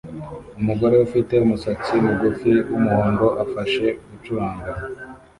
[0.59, 4.71] Umugore ufite umusatsi mugufi wumuhondo afashe gucuranga